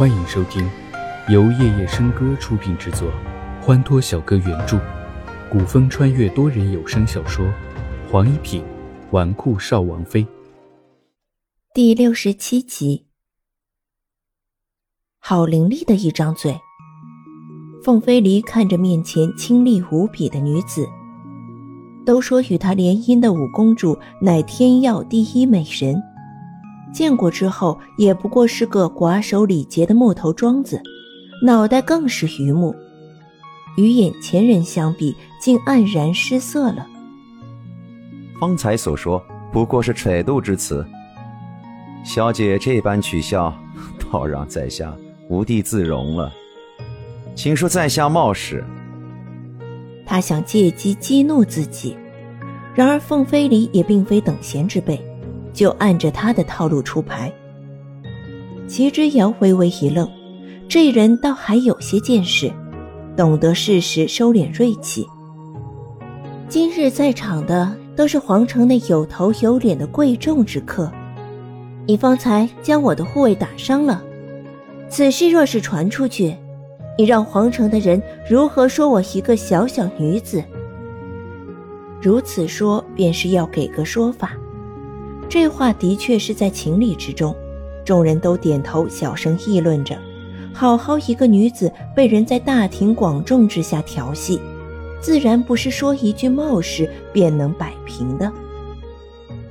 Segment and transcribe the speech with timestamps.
[0.00, 0.66] 欢迎收听
[1.28, 3.12] 由夜夜笙歌出品制作，
[3.60, 4.80] 欢脱小哥原著，
[5.52, 7.44] 古风穿越多人有声小说
[8.10, 8.64] 《黄一品
[9.10, 10.24] 纨绔少王妃》
[11.74, 13.04] 第六十七集。
[15.18, 16.58] 好伶俐的一张嘴。
[17.84, 20.88] 凤飞离看着面前清丽无比的女子，
[22.06, 26.02] 都说与她联姻的五公主乃天耀第一美人。
[26.92, 30.80] 见过之后，也不过是个寡守礼节的木头桩子，
[31.44, 32.74] 脑袋更是榆木，
[33.76, 36.86] 与眼前人相比，竟黯然失色了。
[38.40, 39.22] 方才所说
[39.52, 40.84] 不过是揣度之词，
[42.04, 43.54] 小姐这般取笑，
[44.10, 44.94] 倒让在下
[45.28, 46.32] 无地自容了。
[47.34, 48.64] 请恕在下冒失。
[50.04, 51.96] 他想借机激怒自己，
[52.74, 55.00] 然而凤飞离也并非等闲之辈。
[55.60, 57.30] 就按着他的套路出牌。
[58.66, 60.10] 齐之遥微微一愣，
[60.66, 62.50] 这人倒还有些见识，
[63.14, 65.06] 懂得适时收敛锐气。
[66.48, 70.90] 今日在场的都是皇城内有头有脸的贵重之客，
[71.86, 74.02] 你方才将我的护卫打伤了，
[74.88, 76.34] 此事若是传出去，
[76.96, 80.42] 你让皇城的人如何说我一个小小女子？
[82.00, 84.32] 如此说，便是要给个说法。
[85.30, 87.32] 这话的确是在情理之中，
[87.84, 89.96] 众人都点头，小声议论着。
[90.52, 94.40] 好好一个女子，被人在大庭广众之下调戏，
[95.00, 98.30] 自然不是说一句冒失便能摆平的。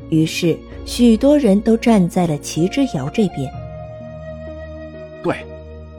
[0.09, 3.49] 于是，许多人都站在了齐之遥这边。
[5.23, 5.45] 对，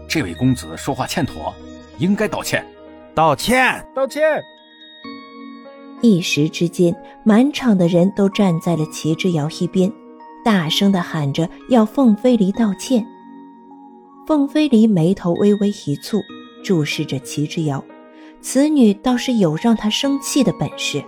[0.07, 1.55] 这位公子说话欠妥，
[1.97, 2.63] 应该道歉，
[3.15, 4.43] 道歉，道歉。
[6.03, 9.93] 一时之间，满场的人都站在了齐之遥一边，
[10.45, 13.07] 大声的喊着要凤飞离道歉。
[14.27, 16.23] 凤飞离眉头微微一蹙，
[16.65, 17.83] 注视着齐之遥，
[18.41, 21.05] 此女倒是有让他生气的本事。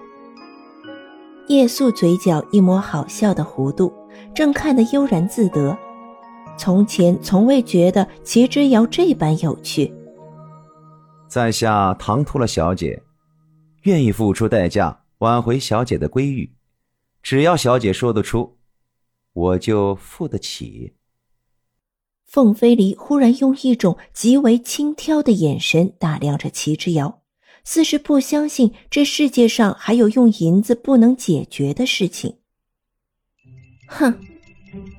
[1.48, 3.92] 叶素嘴角一抹好笑的弧度，
[4.34, 5.76] 正看得悠然自得。
[6.58, 9.92] 从前从未觉得齐之遥这般有趣。
[11.28, 13.02] 在下唐突了小姐。
[13.82, 16.53] 愿意付出代价挽回小姐的闺誉，
[17.22, 18.59] 只要小姐说得出，
[19.32, 20.94] 我就付得起。
[22.26, 27.22] 凤飞离忽然用一种极为轻佻的眼神打量着齐之遥，
[27.65, 32.37] 似是不相信这世界上还有用银子不能解决的事情。
[33.87, 34.14] 哼，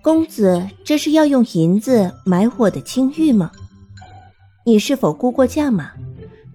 [0.03, 3.51] 公子这是要用银子买我的清誉吗？
[4.65, 5.91] 你是否估过价码？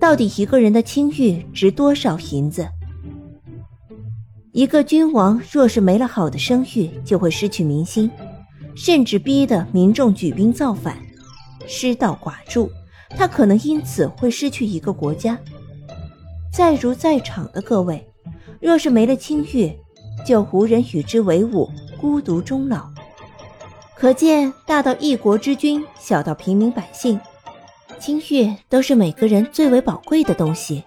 [0.01, 2.69] 到底一个人的清誉值多少银子？
[4.53, 8.11] 一个君王若是没了好的声誉，就会失去民心，
[8.77, 10.97] 甚至逼得民众举兵造反，
[11.67, 12.71] 失道寡助，
[13.11, 15.37] 他可能因此会失去一个国家。
[16.53, 18.09] 再如在场的各位，
[18.61, 19.77] 若是没了清誉，
[20.25, 21.69] 就无人与之为伍，
[22.01, 22.89] 孤独终老。
[23.97, 27.19] 可见大到一国之君，小到平民百姓。
[27.99, 30.83] 清玉都是每个人最为宝贵的东西。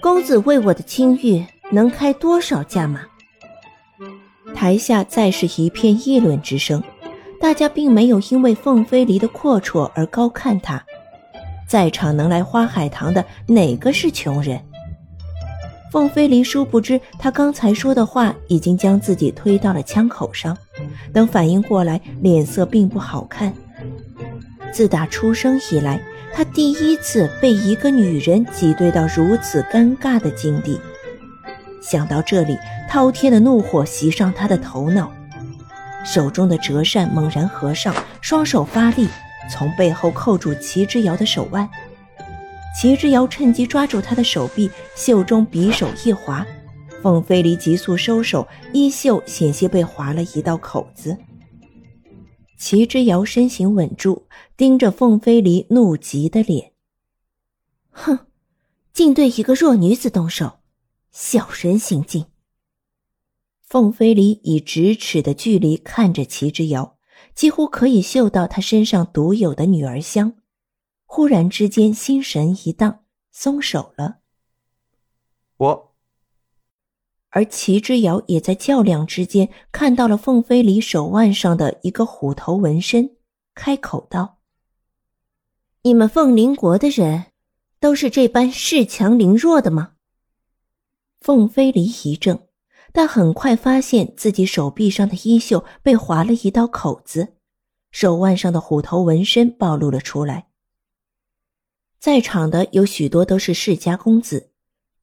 [0.00, 3.02] 公子为我的清玉能开多少价码？
[4.54, 6.82] 台下再是一片议论之声，
[7.40, 10.82] 大家并没有因为凤飞离的阔绰而高看他。
[11.68, 14.60] 在场能来花海棠的哪个是穷人？
[15.92, 20.56] 凤飞离殊不知，他刚才说的话已经将自己推到了枪口上。
[21.12, 23.52] 等反应过来，脸色并不好看。
[24.72, 26.00] 自打出生以来，
[26.32, 30.80] 他第一次被一个女人挤兑到如此尴尬的境地。
[31.82, 32.58] 想到这里，
[32.88, 35.10] 滔天的怒火袭上他的头脑，
[36.04, 39.08] 手中的折扇猛然合上，双手发力，
[39.50, 41.68] 从背后扣住齐之遥的手腕。
[42.78, 46.46] 齐之遥趁机抓住他的手臂，袖中匕首一划，
[47.02, 51.16] 凤飞离急速收手，衣袖险些被划了一道口子。
[52.60, 56.74] 齐之遥身形稳住，盯着凤飞离怒极的脸。
[57.88, 58.26] 哼，
[58.92, 60.60] 竟对一个弱女子动手，
[61.10, 62.26] 小人行径。
[63.62, 66.98] 凤飞离以咫尺的距离看着齐之遥，
[67.34, 70.34] 几乎可以嗅到他身上独有的女儿香。
[71.06, 74.18] 忽然之间，心神一荡，松手了。
[75.56, 75.89] 我。
[77.30, 83.16] 而齐之遥也在较量之间看到了凤飞离手腕上的一个虎头纹身，
[83.54, 84.38] 开口道
[85.82, 87.26] ：“你们凤林国的人，
[87.78, 89.92] 都是这般恃强凌弱的吗？”
[91.20, 92.48] 凤飞离一怔，
[92.92, 97.34] 但很快发现自己手臂上的衣袖被划了一道口子，
[97.92, 100.48] 手腕上的虎头纹身暴露了出来。
[102.00, 104.50] 在场的有许多都是世家公子，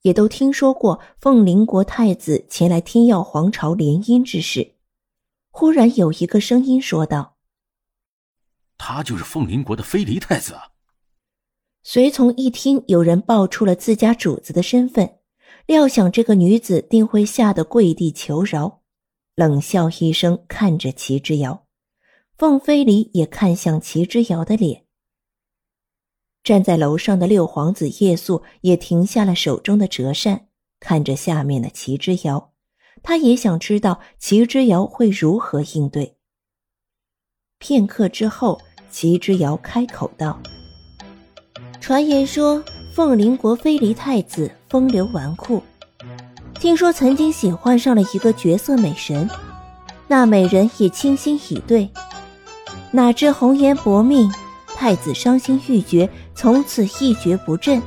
[0.07, 4.75] 也都听说过凤麟国太子前来天耀皇朝联姻之事。
[5.51, 7.35] 忽然有一个声音说道
[8.79, 10.55] ：“他就是凤麟国的飞离太子。”
[11.83, 15.17] 随从一听有人报出了自家主子的身份，
[15.65, 18.79] 料想这个女子定会吓得跪地求饶，
[19.35, 21.65] 冷笑一声，看着齐之遥。
[22.37, 24.85] 凤飞离也看向齐之遥的脸。
[26.47, 30.45] 站在楼上的六皇子夜宿也停下了手中的折扇，
[30.79, 32.51] 看着下面的齐之遥，
[33.03, 36.15] 他也想知道齐之遥会如何应对。
[37.59, 40.41] 片刻之后，齐之遥开口道
[41.81, 45.61] ：“传言说凤临国飞离太子风流纨绔，
[46.53, 49.29] 听说曾经喜欢上了一个绝色美人，
[50.07, 51.89] 那美人也倾心以对。”
[52.93, 54.31] 哪知红颜薄命，
[54.65, 57.81] 太子伤心欲绝，从此一蹶不振。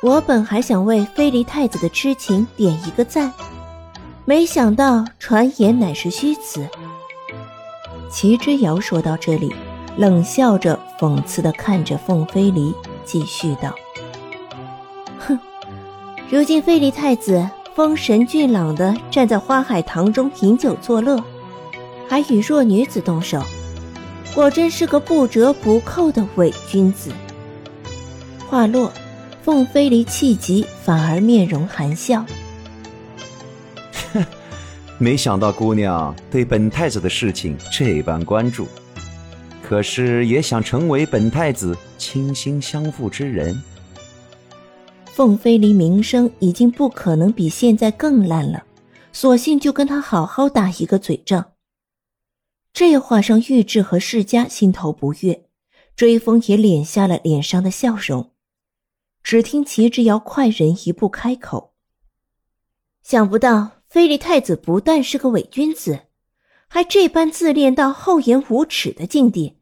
[0.00, 3.32] 我本还想为飞离太子的痴情点一个赞，
[4.24, 6.66] 没想到传言乃是虚词。
[8.10, 9.52] 齐之遥说到这里，
[9.96, 12.72] 冷笑着讽刺的看着凤飞离，
[13.04, 13.74] 继续道
[15.18, 15.38] ：“哼，
[16.30, 21.22] 如今飞离太子风神俊朗的站在花海堂中饮酒作乐。”
[22.08, 23.40] 还与弱女子动手，
[24.34, 27.10] 果真是个不折不扣的伪君子。
[28.48, 28.92] 话落，
[29.42, 32.24] 凤飞离气急，反而面容含笑。
[34.12, 34.24] 哼，
[34.98, 38.66] 没想到姑娘对本太子的事情这般关注，
[39.62, 43.60] 可是也想成为本太子倾心相付之人。
[45.06, 48.62] 凤飞离名声已经不可能比现在更烂了，
[49.12, 51.44] 索性就跟他好好打一个嘴仗。
[52.72, 55.48] 这话让玉质和世家心头不悦，
[55.96, 58.30] 追风也敛下了脸上的笑容。
[59.22, 61.74] 只听齐之遥快人一步开口
[63.02, 66.06] ：“想不到菲利太子不但是个伪君子，
[66.68, 69.58] 还这般自恋到厚颜无耻的境地。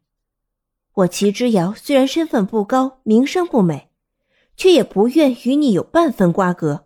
[0.93, 3.89] 我齐之遥虽然身份不高，名声不美，
[4.55, 6.85] 却也不愿与你有半分瓜葛。”